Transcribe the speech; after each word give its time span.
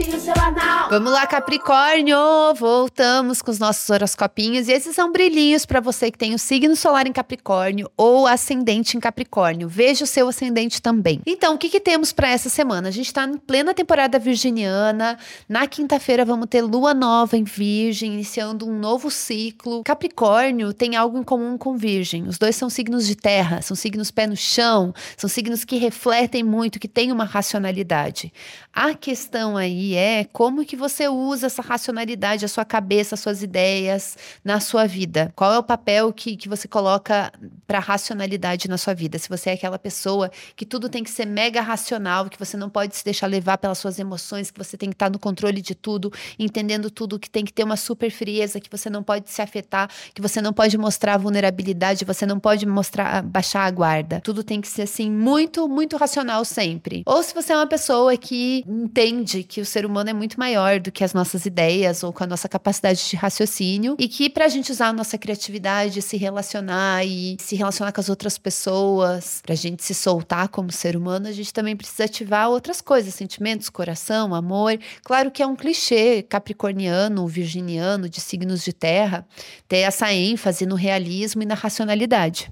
horoscopinho 0.00 0.18
semanal. 0.18 0.69
Vamos 0.90 1.12
lá, 1.12 1.24
Capricórnio! 1.24 2.18
Voltamos 2.56 3.40
com 3.40 3.52
os 3.52 3.60
nossos 3.60 3.88
horoscopinhos. 3.88 4.66
E 4.66 4.72
esses 4.72 4.92
são 4.92 5.12
brilhinhos 5.12 5.64
para 5.64 5.78
você 5.78 6.10
que 6.10 6.18
tem 6.18 6.34
o 6.34 6.38
signo 6.38 6.74
solar 6.74 7.06
em 7.06 7.12
Capricórnio 7.12 7.88
ou 7.96 8.26
ascendente 8.26 8.96
em 8.96 9.00
Capricórnio. 9.00 9.68
Veja 9.68 10.02
o 10.02 10.06
seu 10.06 10.26
ascendente 10.26 10.82
também. 10.82 11.20
Então, 11.24 11.54
o 11.54 11.58
que, 11.58 11.68
que 11.68 11.78
temos 11.78 12.12
para 12.12 12.28
essa 12.28 12.48
semana? 12.48 12.88
A 12.88 12.90
gente 12.90 13.06
está 13.06 13.22
em 13.24 13.36
plena 13.36 13.72
temporada 13.72 14.18
virginiana. 14.18 15.16
Na 15.48 15.64
quinta-feira 15.68 16.24
vamos 16.24 16.48
ter 16.50 16.60
lua 16.60 16.92
nova 16.92 17.36
em 17.36 17.44
Virgem, 17.44 18.14
iniciando 18.14 18.68
um 18.68 18.76
novo 18.76 19.12
ciclo. 19.12 19.84
Capricórnio 19.84 20.74
tem 20.74 20.96
algo 20.96 21.16
em 21.16 21.22
comum 21.22 21.56
com 21.56 21.76
Virgem. 21.76 22.24
Os 22.24 22.36
dois 22.36 22.56
são 22.56 22.68
signos 22.68 23.06
de 23.06 23.14
terra, 23.14 23.62
são 23.62 23.76
signos 23.76 24.10
pé 24.10 24.26
no 24.26 24.36
chão, 24.36 24.92
são 25.16 25.30
signos 25.30 25.64
que 25.64 25.76
refletem 25.76 26.42
muito, 26.42 26.80
que 26.80 26.88
têm 26.88 27.12
uma 27.12 27.22
racionalidade. 27.22 28.32
A 28.72 28.92
questão 28.92 29.56
aí 29.56 29.94
é 29.94 30.24
como 30.32 30.64
que 30.64 30.79
você 30.80 31.08
usa 31.08 31.46
essa 31.46 31.62
racionalidade, 31.62 32.44
a 32.44 32.48
sua 32.48 32.64
cabeça, 32.64 33.14
as 33.14 33.20
suas 33.20 33.42
ideias 33.42 34.16
na 34.44 34.58
sua 34.58 34.86
vida. 34.86 35.32
Qual 35.36 35.52
é 35.52 35.58
o 35.58 35.62
papel 35.62 36.12
que, 36.12 36.36
que 36.36 36.48
você 36.48 36.66
coloca 36.66 37.30
para 37.66 37.78
racionalidade 37.78 38.68
na 38.68 38.78
sua 38.78 38.94
vida? 38.94 39.18
Se 39.18 39.28
você 39.28 39.50
é 39.50 39.52
aquela 39.52 39.78
pessoa 39.78 40.30
que 40.56 40.64
tudo 40.64 40.88
tem 40.88 41.04
que 41.04 41.10
ser 41.10 41.26
mega 41.26 41.60
racional, 41.60 42.28
que 42.28 42.38
você 42.38 42.56
não 42.56 42.70
pode 42.70 42.96
se 42.96 43.04
deixar 43.04 43.26
levar 43.26 43.58
pelas 43.58 43.78
suas 43.78 43.98
emoções, 43.98 44.50
que 44.50 44.58
você 44.58 44.76
tem 44.76 44.88
que 44.88 44.94
estar 44.94 45.10
no 45.10 45.18
controle 45.18 45.60
de 45.60 45.74
tudo, 45.74 46.12
entendendo 46.38 46.90
tudo, 46.90 47.18
que 47.18 47.28
tem 47.28 47.44
que 47.44 47.52
ter 47.52 47.64
uma 47.64 47.76
super 47.76 48.10
frieza, 48.10 48.60
que 48.60 48.70
você 48.70 48.88
não 48.88 49.02
pode 49.02 49.30
se 49.30 49.42
afetar, 49.42 49.90
que 50.14 50.22
você 50.22 50.40
não 50.40 50.52
pode 50.52 50.76
mostrar 50.78 51.18
vulnerabilidade, 51.18 52.04
você 52.04 52.24
não 52.24 52.40
pode 52.40 52.64
mostrar 52.66 53.22
baixar 53.22 53.66
a 53.66 53.70
guarda. 53.70 54.20
Tudo 54.22 54.42
tem 54.42 54.60
que 54.60 54.68
ser 54.68 54.82
assim 54.82 55.10
muito, 55.10 55.68
muito 55.68 55.96
racional 55.96 56.44
sempre. 56.44 57.02
Ou 57.04 57.22
se 57.22 57.34
você 57.34 57.52
é 57.52 57.56
uma 57.56 57.66
pessoa 57.66 58.16
que 58.16 58.64
entende 58.66 59.42
que 59.42 59.60
o 59.60 59.66
ser 59.66 59.84
humano 59.84 60.10
é 60.10 60.12
muito 60.12 60.38
maior 60.38 60.69
do 60.78 60.92
que 60.92 61.02
as 61.02 61.12
nossas 61.12 61.46
ideias 61.46 62.04
ou 62.04 62.12
com 62.12 62.22
a 62.22 62.26
nossa 62.26 62.48
capacidade 62.48 63.08
de 63.08 63.16
raciocínio 63.16 63.96
e 63.98 64.06
que 64.06 64.30
para 64.30 64.44
a 64.44 64.48
gente 64.48 64.70
usar 64.70 64.88
a 64.88 64.92
nossa 64.92 65.18
criatividade, 65.18 66.02
se 66.02 66.16
relacionar 66.16 67.04
e 67.04 67.36
se 67.40 67.56
relacionar 67.56 67.92
com 67.92 68.00
as 68.00 68.08
outras 68.08 68.38
pessoas, 68.38 69.40
para 69.42 69.54
a 69.54 69.56
gente 69.56 69.82
se 69.82 69.94
soltar 69.94 70.48
como 70.48 70.70
ser 70.70 70.96
humano, 70.96 71.26
a 71.26 71.32
gente 71.32 71.52
também 71.52 71.76
precisa 71.76 72.04
ativar 72.04 72.48
outras 72.48 72.80
coisas, 72.80 73.14
sentimentos, 73.14 73.68
coração, 73.68 74.34
amor. 74.34 74.78
Claro 75.02 75.30
que 75.30 75.42
é 75.42 75.46
um 75.46 75.56
clichê 75.56 76.22
capricorniano, 76.22 77.26
virginiano, 77.26 78.08
de 78.08 78.20
signos 78.20 78.62
de 78.62 78.72
terra, 78.72 79.26
ter 79.66 79.78
essa 79.78 80.12
ênfase 80.12 80.66
no 80.66 80.74
realismo 80.74 81.42
e 81.42 81.46
na 81.46 81.54
racionalidade. 81.54 82.50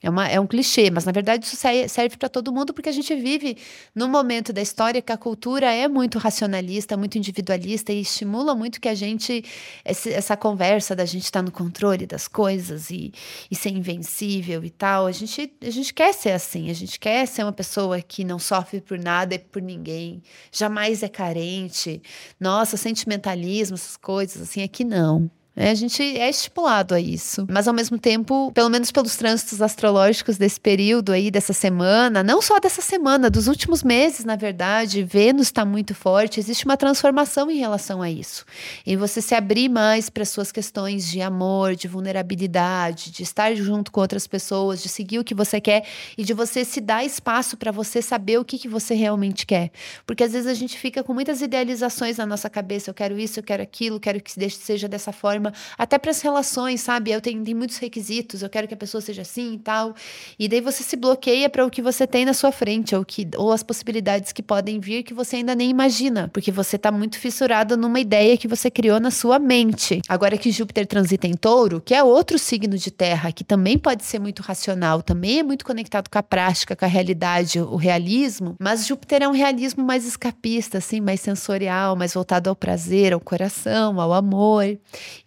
É, 0.00 0.08
uma, 0.08 0.28
é 0.28 0.38
um 0.38 0.46
clichê, 0.46 0.90
mas 0.90 1.04
na 1.04 1.10
verdade 1.10 1.44
isso 1.44 1.56
serve 1.56 2.16
para 2.16 2.28
todo 2.28 2.52
mundo 2.52 2.72
porque 2.72 2.88
a 2.88 2.92
gente 2.92 3.12
vive 3.16 3.56
num 3.92 4.06
momento 4.06 4.52
da 4.52 4.62
história 4.62 5.02
que 5.02 5.10
a 5.10 5.16
cultura 5.16 5.72
é 5.72 5.88
muito 5.88 6.18
racionalista, 6.18 6.96
muito 6.96 7.18
individualista 7.18 7.92
e 7.92 8.02
estimula 8.02 8.54
muito 8.54 8.80
que 8.80 8.88
a 8.88 8.94
gente, 8.94 9.44
essa 9.84 10.36
conversa 10.36 10.94
da 10.94 11.04
gente 11.04 11.24
estar 11.24 11.40
tá 11.40 11.42
no 11.42 11.50
controle 11.50 12.06
das 12.06 12.28
coisas 12.28 12.90
e, 12.90 13.12
e 13.50 13.56
ser 13.56 13.70
invencível 13.70 14.64
e 14.64 14.70
tal. 14.70 15.06
A 15.06 15.12
gente, 15.12 15.52
a 15.60 15.70
gente 15.70 15.92
quer 15.92 16.14
ser 16.14 16.30
assim, 16.30 16.70
a 16.70 16.74
gente 16.74 17.00
quer 17.00 17.26
ser 17.26 17.42
uma 17.42 17.52
pessoa 17.52 18.00
que 18.00 18.22
não 18.22 18.38
sofre 18.38 18.80
por 18.80 18.98
nada 19.00 19.34
e 19.34 19.38
por 19.40 19.60
ninguém, 19.60 20.22
jamais 20.52 21.02
é 21.02 21.08
carente. 21.08 22.00
Nossa, 22.38 22.76
sentimentalismo, 22.76 23.74
essas 23.74 23.96
coisas, 23.96 24.42
assim, 24.42 24.62
aqui 24.62 24.84
não. 24.84 25.28
É, 25.60 25.70
a 25.70 25.74
gente 25.74 26.00
é 26.00 26.30
estipulado 26.30 26.94
a 26.94 27.00
isso. 27.00 27.44
Mas 27.50 27.66
ao 27.66 27.74
mesmo 27.74 27.98
tempo, 27.98 28.52
pelo 28.52 28.70
menos 28.70 28.92
pelos 28.92 29.16
trânsitos 29.16 29.60
astrológicos 29.60 30.38
desse 30.38 30.60
período 30.60 31.10
aí, 31.10 31.32
dessa 31.32 31.52
semana, 31.52 32.22
não 32.22 32.40
só 32.40 32.60
dessa 32.60 32.80
semana, 32.80 33.28
dos 33.28 33.48
últimos 33.48 33.82
meses, 33.82 34.24
na 34.24 34.36
verdade, 34.36 35.02
Vênus 35.02 35.48
está 35.48 35.64
muito 35.64 35.96
forte, 35.96 36.38
existe 36.38 36.64
uma 36.64 36.76
transformação 36.76 37.50
em 37.50 37.58
relação 37.58 38.00
a 38.00 38.08
isso. 38.08 38.44
E 38.86 38.94
você 38.94 39.20
se 39.20 39.34
abrir 39.34 39.68
mais 39.68 40.08
para 40.08 40.24
suas 40.24 40.52
questões 40.52 41.08
de 41.08 41.20
amor, 41.20 41.74
de 41.74 41.88
vulnerabilidade, 41.88 43.10
de 43.10 43.24
estar 43.24 43.52
junto 43.56 43.90
com 43.90 44.00
outras 44.00 44.28
pessoas, 44.28 44.80
de 44.80 44.88
seguir 44.88 45.18
o 45.18 45.24
que 45.24 45.34
você 45.34 45.60
quer 45.60 45.84
e 46.16 46.22
de 46.22 46.34
você 46.34 46.64
se 46.64 46.80
dar 46.80 47.04
espaço 47.04 47.56
para 47.56 47.72
você 47.72 48.00
saber 48.00 48.38
o 48.38 48.44
que, 48.44 48.58
que 48.58 48.68
você 48.68 48.94
realmente 48.94 49.44
quer. 49.44 49.72
Porque 50.06 50.22
às 50.22 50.34
vezes 50.34 50.46
a 50.46 50.54
gente 50.54 50.78
fica 50.78 51.02
com 51.02 51.12
muitas 51.12 51.42
idealizações 51.42 52.16
na 52.16 52.26
nossa 52.26 52.48
cabeça, 52.48 52.90
eu 52.90 52.94
quero 52.94 53.18
isso, 53.18 53.40
eu 53.40 53.42
quero 53.42 53.60
aquilo, 53.60 53.98
quero 53.98 54.20
que 54.20 54.30
seja 54.50 54.86
dessa 54.86 55.10
forma 55.10 55.47
forma, 55.48 55.52
até 55.76 55.98
para 55.98 56.10
as 56.10 56.20
relações, 56.20 56.80
sabe? 56.80 57.10
Eu 57.10 57.20
tenho, 57.20 57.42
muitos 57.56 57.78
requisitos, 57.78 58.42
eu 58.42 58.48
quero 58.48 58.68
que 58.68 58.74
a 58.74 58.76
pessoa 58.76 59.00
seja 59.00 59.22
assim 59.22 59.54
e 59.54 59.58
tal. 59.58 59.94
E 60.38 60.48
daí 60.48 60.60
você 60.60 60.82
se 60.82 60.96
bloqueia 60.96 61.48
para 61.48 61.64
o 61.64 61.70
que 61.70 61.82
você 61.82 62.06
tem 62.06 62.24
na 62.24 62.32
sua 62.32 62.52
frente, 62.52 62.94
ou, 62.94 63.04
que, 63.04 63.28
ou 63.36 63.52
as 63.52 63.62
possibilidades 63.62 64.32
que 64.32 64.42
podem 64.42 64.80
vir 64.80 65.02
que 65.02 65.14
você 65.14 65.36
ainda 65.36 65.54
nem 65.54 65.70
imagina, 65.70 66.28
porque 66.32 66.50
você 66.50 66.76
está 66.76 66.90
muito 66.90 67.18
fissurado 67.18 67.76
numa 67.76 68.00
ideia 68.00 68.36
que 68.36 68.48
você 68.48 68.70
criou 68.70 69.00
na 69.00 69.10
sua 69.10 69.38
mente. 69.38 70.00
Agora 70.08 70.36
que 70.36 70.50
Júpiter 70.50 70.86
transita 70.86 71.26
em 71.26 71.34
touro, 71.34 71.80
que 71.80 71.94
é 71.94 72.02
outro 72.02 72.38
signo 72.38 72.76
de 72.76 72.90
terra, 72.90 73.32
que 73.32 73.44
também 73.44 73.78
pode 73.78 74.04
ser 74.04 74.18
muito 74.18 74.42
racional, 74.42 75.02
também 75.02 75.40
é 75.40 75.42
muito 75.42 75.64
conectado 75.64 76.08
com 76.08 76.18
a 76.18 76.22
prática, 76.22 76.76
com 76.76 76.84
a 76.84 76.88
realidade, 76.88 77.60
o 77.60 77.76
realismo, 77.76 78.56
mas 78.58 78.86
Júpiter 78.86 79.22
é 79.22 79.28
um 79.28 79.32
realismo 79.32 79.84
mais 79.84 80.06
escapista, 80.06 80.78
assim, 80.78 81.00
mais 81.00 81.20
sensorial, 81.20 81.96
mais 81.96 82.14
voltado 82.14 82.50
ao 82.50 82.56
prazer, 82.56 83.12
ao 83.12 83.20
coração, 83.20 84.00
ao 84.00 84.12
amor. 84.12 84.78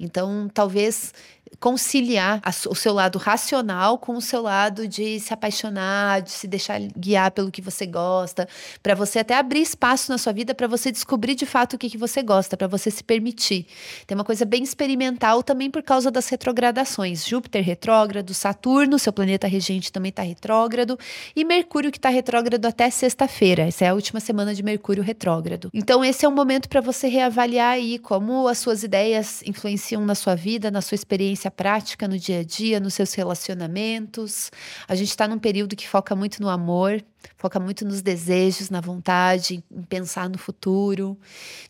Então, 0.02 0.50
talvez 0.52 1.14
conciliar 1.60 2.42
o 2.70 2.76
seu 2.76 2.94
lado 2.94 3.18
racional 3.20 3.98
com 3.98 4.16
o 4.16 4.22
seu 4.22 4.42
lado 4.42 4.88
de 4.88 5.20
se 5.20 5.34
apaixonar, 5.34 6.22
de 6.22 6.32
se 6.32 6.48
deixar 6.48 6.80
guiar 6.98 7.32
pelo 7.32 7.52
que 7.52 7.62
você 7.62 7.86
gosta, 7.86 8.48
para 8.82 8.96
você 8.96 9.20
até 9.20 9.36
abrir 9.36 9.62
espaço 9.62 10.12
na 10.12 10.18
sua 10.18 10.34
vida 10.34 10.56
para 10.56 10.68
você 10.68 10.92
descobrir 10.92 11.36
de 11.36 11.46
fato 11.46 11.74
o 11.74 11.78
que, 11.78 11.90
que 11.90 11.98
você 11.98 12.22
gosta, 12.24 12.58
para 12.58 12.68
você 12.68 12.90
se 12.90 13.04
permitir. 13.04 13.66
Tem 14.08 14.16
uma 14.16 14.24
coisa 14.24 14.46
bem 14.46 14.64
experimental 14.64 15.44
também 15.44 15.70
por 15.70 15.84
causa 15.84 16.10
das 16.10 16.28
retrogradações. 16.30 17.28
Júpiter 17.28 17.64
retrógrado, 17.64 18.34
Saturno, 18.34 18.98
seu 18.98 19.14
planeta 19.14 19.48
regente 19.48 19.92
também 19.92 20.10
está 20.10 20.24
retrógrado, 20.24 20.98
e 21.36 21.44
Mercúrio 21.44 21.92
que 21.92 21.98
está 21.98 22.10
retrógrado 22.10 22.66
até 22.66 22.90
sexta-feira. 22.90 23.64
Essa 23.64 23.86
é 23.86 23.88
a 23.90 23.94
última 23.94 24.20
semana 24.20 24.54
de 24.54 24.64
Mercúrio 24.64 25.04
retrógrado. 25.04 25.70
Então 25.74 26.04
esse 26.04 26.26
é 26.26 26.30
um 26.30 26.36
momento 26.36 26.70
para 26.70 26.82
você 26.82 27.08
reavaliar 27.08 27.74
aí 27.74 28.00
como 28.00 28.48
as 28.48 28.58
suas 28.58 28.84
ideias 28.84 29.44
influenciam 29.46 30.04
na 30.06 30.16
sua 30.16 30.36
vida, 30.36 30.72
na 30.72 30.82
sua 30.82 30.96
experiência 30.96 31.41
experiência 31.42 31.50
prática 31.50 32.08
no 32.08 32.18
dia 32.18 32.40
a 32.40 32.44
dia, 32.44 32.80
nos 32.80 32.94
seus 32.94 33.14
relacionamentos. 33.14 34.52
A 34.88 34.94
gente 34.94 35.10
está 35.10 35.28
num 35.28 35.40
período 35.40 35.76
que 35.76 35.88
foca 35.88 36.16
muito 36.16 36.42
no 36.42 36.50
amor, 36.50 37.04
foca 37.38 37.60
muito 37.60 37.86
nos 37.86 38.02
desejos, 38.02 38.70
na 38.70 38.80
vontade, 38.80 39.64
em 39.72 39.82
pensar 39.84 40.30
no 40.30 40.38
futuro, 40.38 41.18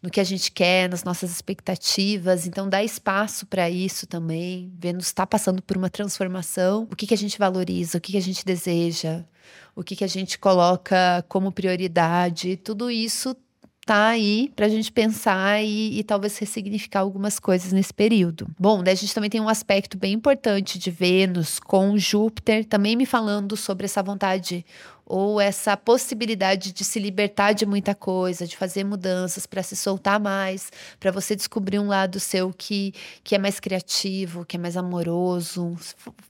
no 0.02 0.10
que 0.10 0.20
a 0.20 0.24
gente 0.24 0.52
quer, 0.52 0.90
nas 0.90 1.04
nossas 1.04 1.32
expectativas. 1.32 2.46
Então, 2.46 2.68
dá 2.68 2.84
espaço 2.84 3.46
para 3.46 3.70
isso 3.70 4.06
também. 4.06 4.72
Vênus 4.78 5.06
está 5.06 5.26
passando 5.26 5.62
por 5.62 5.78
uma 5.78 5.90
transformação. 5.90 6.88
O 6.92 6.96
que, 6.96 7.08
que 7.08 7.14
a 7.14 7.18
gente 7.18 7.40
valoriza, 7.40 7.98
o 7.98 8.02
que, 8.02 8.12
que 8.12 8.18
a 8.18 8.22
gente 8.22 8.46
deseja, 8.46 9.24
o 9.76 9.84
que, 9.84 9.96
que 9.96 10.04
a 10.04 10.08
gente 10.08 10.38
coloca 10.38 11.24
como 11.30 11.52
prioridade. 11.52 12.58
Tudo 12.58 12.92
isso 12.92 13.36
tá 13.92 14.08
aí 14.08 14.50
para 14.56 14.68
a 14.68 14.70
gente 14.70 14.90
pensar 14.90 15.62
e, 15.62 16.00
e, 16.00 16.04
talvez 16.06 16.38
ressignificar 16.38 17.02
algumas 17.02 17.38
coisas 17.38 17.74
nesse 17.74 17.94
período. 17.94 18.48
Bom, 18.58 18.82
daí 18.82 18.94
a 18.94 18.96
gente 18.96 19.14
também 19.14 19.30
tem 19.30 19.42
um 19.42 19.50
aspecto 19.50 19.98
bem 19.98 20.14
importante 20.14 20.80
de 20.80 20.90
Vênus 20.90 21.60
com 21.60 21.98
Júpiter, 21.98 22.64
também 22.64 22.96
me 22.96 23.06
falando 23.06 23.58
sobre 23.58 23.84
essa 23.84 24.02
vontade 24.02 24.66
ou 25.12 25.42
essa 25.42 25.76
possibilidade 25.76 26.72
de 26.72 26.86
se 26.86 26.98
libertar 26.98 27.52
de 27.52 27.66
muita 27.66 27.94
coisa, 27.94 28.48
de 28.48 28.56
fazer 28.56 28.86
mudanças 28.86 29.46
para 29.46 29.62
se 29.62 29.76
soltar 29.76 30.22
mais, 30.22 30.72
para 31.02 31.12
você 31.12 31.36
descobrir 31.36 31.80
um 31.80 31.88
lado 31.88 32.18
seu 32.18 32.54
que, 32.58 32.94
que 33.22 33.36
é 33.36 33.38
mais 33.38 33.60
criativo, 33.60 34.46
que 34.46 34.56
é 34.56 34.60
mais 34.60 34.78
amoroso, 34.78 35.76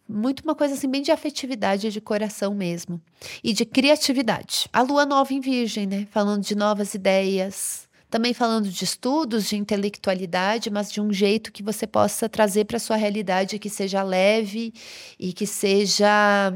muito 0.09 0.39
uma 0.39 0.55
coisa 0.55 0.73
assim 0.73 0.89
bem 0.89 1.03
de 1.03 1.11
afetividade 1.11 1.91
de 1.91 2.01
coração 2.01 2.55
mesmo 2.55 2.99
e 3.43 3.53
de 3.53 3.65
criatividade. 3.65 4.67
A 4.73 4.81
lua 4.81 5.05
nova 5.05 5.31
em 5.31 5.39
Virgem, 5.39 5.85
né, 5.85 6.07
falando 6.09 6.43
de 6.43 6.55
novas 6.55 6.95
ideias, 6.95 7.87
também 8.09 8.33
falando 8.33 8.67
de 8.67 8.83
estudos, 8.83 9.47
de 9.47 9.57
intelectualidade, 9.57 10.71
mas 10.71 10.91
de 10.91 10.99
um 10.99 11.13
jeito 11.13 11.51
que 11.51 11.61
você 11.61 11.85
possa 11.85 12.27
trazer 12.27 12.65
para 12.65 12.79
sua 12.79 12.95
realidade 12.95 13.59
que 13.59 13.69
seja 13.69 14.01
leve 14.01 14.73
e 15.19 15.31
que 15.31 15.45
seja 15.45 16.51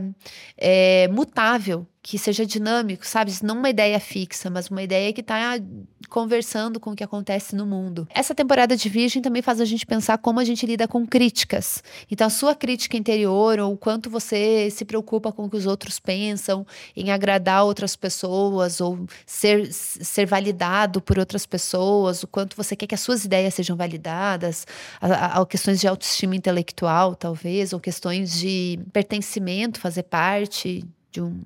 é, 0.58 1.08
mutável 1.08 1.88
que 2.06 2.20
seja 2.20 2.46
dinâmico, 2.46 3.04
sabe? 3.04 3.34
Não 3.42 3.58
uma 3.58 3.68
ideia 3.68 4.00
fixa, 4.00 4.48
mas 4.48 4.70
uma 4.70 4.84
ideia 4.84 5.12
que 5.12 5.22
está 5.22 5.60
conversando 6.08 6.80
com 6.80 6.92
o 6.92 6.96
que 6.96 7.04
acontece 7.04 7.56
no 7.56 7.66
mundo. 7.66 8.08
Essa 8.12 8.36
temporada 8.36 8.78
de 8.78 8.88
Virgem 8.88 9.24
também 9.24 9.42
faz 9.42 9.60
a 9.60 9.66
gente 9.66 9.88
pensar 9.88 10.20
como 10.20 10.40
a 10.40 10.44
gente 10.44 10.68
lida 10.68 10.88
com 10.88 11.04
críticas. 11.04 11.84
Então, 12.12 12.28
a 12.28 12.30
sua 12.30 12.54
crítica 12.54 12.96
interior, 12.96 13.60
ou 13.60 13.74
o 13.74 13.78
quanto 13.78 14.08
você 14.08 14.70
se 14.70 14.86
preocupa 14.86 15.32
com 15.32 15.46
o 15.46 15.50
que 15.50 15.58
os 15.58 15.66
outros 15.66 16.00
pensam, 16.00 16.64
em 16.96 17.10
agradar 17.10 17.66
outras 17.66 17.96
pessoas, 17.96 18.80
ou 18.80 19.08
ser, 19.26 19.74
ser 19.74 20.28
validado 20.28 21.02
por 21.02 21.18
outras 21.18 21.48
pessoas, 21.48 22.22
o 22.22 22.28
quanto 22.28 22.56
você 22.56 22.76
quer 22.76 22.86
que 22.86 22.94
as 22.94 23.02
suas 23.02 23.26
ideias 23.26 23.56
sejam 23.56 23.76
validadas, 23.76 24.68
a, 25.02 25.42
a, 25.42 25.46
questões 25.48 25.82
de 25.82 25.88
autoestima 25.88 26.36
intelectual, 26.36 27.16
talvez, 27.16 27.74
ou 27.74 27.80
questões 27.80 28.32
de 28.32 28.80
pertencimento, 28.94 29.80
fazer 29.80 30.04
parte 30.04 30.86
de 31.12 31.20
um 31.20 31.42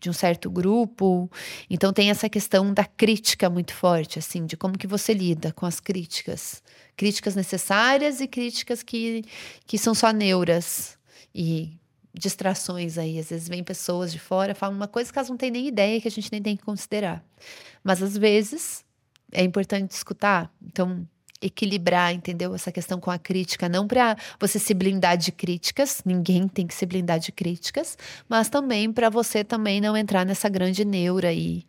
de 0.00 0.10
um 0.10 0.12
certo 0.12 0.50
grupo. 0.50 1.30
Então 1.68 1.92
tem 1.92 2.10
essa 2.10 2.28
questão 2.28 2.72
da 2.72 2.84
crítica 2.84 3.48
muito 3.48 3.74
forte, 3.74 4.18
assim, 4.18 4.46
de 4.46 4.56
como 4.56 4.78
que 4.78 4.86
você 4.86 5.12
lida 5.14 5.52
com 5.52 5.66
as 5.66 5.80
críticas. 5.80 6.62
Críticas 6.96 7.34
necessárias 7.34 8.20
e 8.20 8.26
críticas 8.26 8.82
que, 8.82 9.22
que 9.66 9.78
são 9.78 9.94
só 9.94 10.10
neuras 10.10 10.98
e 11.34 11.76
distrações 12.12 12.96
aí. 12.96 13.18
Às 13.18 13.30
vezes 13.30 13.48
vem 13.48 13.64
pessoas 13.64 14.12
de 14.12 14.18
fora, 14.18 14.54
falam 14.54 14.76
uma 14.76 14.88
coisa 14.88 15.12
que 15.12 15.18
elas 15.18 15.28
não 15.28 15.36
têm 15.36 15.50
nem 15.50 15.66
ideia, 15.66 16.00
que 16.00 16.08
a 16.08 16.10
gente 16.10 16.30
nem 16.30 16.40
tem 16.40 16.56
que 16.56 16.64
considerar. 16.64 17.24
Mas 17.82 18.02
às 18.02 18.16
vezes 18.16 18.84
é 19.32 19.42
importante 19.42 19.90
escutar. 19.90 20.52
Então, 20.62 21.06
equilibrar, 21.42 22.14
entendeu? 22.14 22.54
Essa 22.54 22.72
questão 22.72 22.98
com 22.98 23.10
a 23.10 23.18
crítica, 23.18 23.68
não 23.68 23.86
para 23.86 24.16
você 24.40 24.58
se 24.58 24.72
blindar 24.72 25.16
de 25.16 25.32
críticas, 25.32 26.00
ninguém 26.04 26.48
tem 26.48 26.66
que 26.66 26.74
se 26.74 26.86
blindar 26.86 27.18
de 27.18 27.32
críticas, 27.32 27.98
mas 28.28 28.48
também 28.48 28.92
para 28.92 29.10
você 29.10 29.44
também 29.44 29.80
não 29.80 29.96
entrar 29.96 30.24
nessa 30.24 30.48
grande 30.48 30.84
neura 30.84 31.28
aí, 31.28 31.64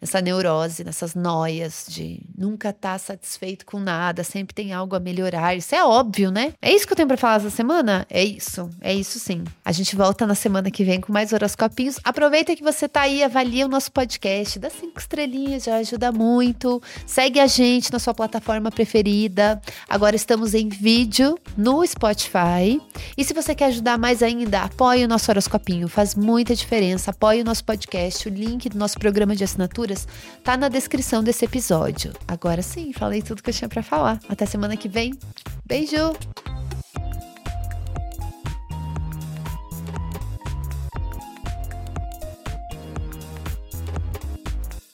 nessa 0.00 0.20
neurose, 0.20 0.84
nessas 0.84 1.14
noias 1.14 1.86
de 1.88 2.20
nunca 2.36 2.70
estar 2.70 2.92
tá 2.92 2.98
satisfeito 2.98 3.64
com 3.64 3.78
nada, 3.78 4.24
sempre 4.24 4.54
tem 4.54 4.72
algo 4.72 4.94
a 4.94 5.00
melhorar. 5.00 5.54
Isso 5.56 5.74
é 5.74 5.84
óbvio, 5.84 6.30
né? 6.30 6.52
É 6.60 6.72
isso 6.72 6.86
que 6.86 6.92
eu 6.92 6.96
tenho 6.96 7.08
para 7.08 7.16
falar 7.16 7.36
essa 7.36 7.50
semana? 7.50 8.06
É 8.10 8.22
isso, 8.22 8.68
é 8.80 8.92
isso 8.92 9.18
sim. 9.18 9.44
A 9.64 9.72
gente 9.72 9.96
volta 9.96 10.26
na 10.26 10.34
semana 10.34 10.70
que 10.70 10.84
vem 10.84 11.00
com 11.00 11.12
mais 11.12 11.32
horoscopinhos. 11.32 11.98
Aproveita 12.04 12.54
que 12.54 12.62
você 12.62 12.88
tá 12.88 13.02
aí, 13.02 13.22
avalia 13.22 13.64
o 13.64 13.68
nosso 13.68 13.90
podcast, 13.90 14.58
dá 14.58 14.68
cinco 14.68 14.98
estrelinhas, 14.98 15.64
já 15.64 15.76
ajuda 15.76 16.12
muito. 16.12 16.82
Segue 17.06 17.40
a 17.40 17.46
gente 17.46 17.92
na 17.92 17.98
sua 17.98 18.12
plataforma 18.12 18.70
preferida 18.70 19.03
preferida. 19.04 19.60
Agora 19.88 20.16
estamos 20.16 20.54
em 20.54 20.68
vídeo 20.68 21.38
no 21.56 21.86
Spotify. 21.86 22.80
E 23.16 23.24
se 23.24 23.34
você 23.34 23.54
quer 23.54 23.66
ajudar 23.66 23.98
mais 23.98 24.22
ainda, 24.22 24.62
apoie 24.62 25.04
o 25.04 25.08
nosso 25.08 25.30
horoscopinho, 25.30 25.86
faz 25.88 26.14
muita 26.14 26.54
diferença. 26.54 27.10
Apoie 27.10 27.42
o 27.42 27.44
nosso 27.44 27.64
podcast. 27.64 28.26
O 28.26 28.32
link 28.32 28.68
do 28.70 28.78
nosso 28.78 28.98
programa 28.98 29.36
de 29.36 29.44
assinaturas 29.44 30.08
tá 30.42 30.56
na 30.56 30.68
descrição 30.68 31.22
desse 31.22 31.44
episódio. 31.44 32.12
Agora 32.26 32.62
sim, 32.62 32.92
falei 32.92 33.20
tudo 33.20 33.42
que 33.42 33.50
eu 33.50 33.54
tinha 33.54 33.68
para 33.68 33.82
falar. 33.82 34.18
Até 34.28 34.46
semana 34.46 34.76
que 34.76 34.88
vem. 34.88 35.14
Beijo! 35.66 36.43